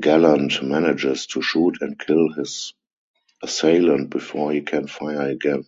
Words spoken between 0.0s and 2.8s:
Gallant manages to shoot and kill his